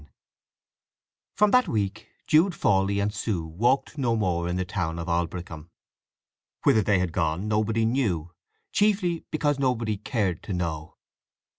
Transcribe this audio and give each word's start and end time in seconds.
'"VII 0.03 0.07
From 1.35 1.51
that 1.51 1.67
week 1.67 2.07
Jude 2.25 2.55
Fawley 2.55 2.99
and 2.99 3.13
Sue 3.13 3.45
walked 3.45 3.99
no 3.99 4.15
more 4.15 4.49
in 4.49 4.55
the 4.55 4.65
town 4.65 4.97
of 4.97 5.07
Aldbrickham. 5.07 5.69
Whither 6.63 6.81
they 6.81 6.97
had 6.97 7.11
gone 7.13 7.47
nobody 7.47 7.85
knew, 7.85 8.31
chiefly 8.71 9.27
because 9.29 9.59
nobody 9.59 9.97
cared 9.97 10.41
to 10.41 10.53
know. 10.53 10.97